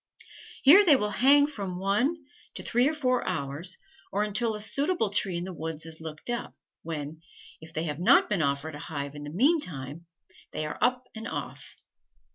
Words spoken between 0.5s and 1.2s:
Here they will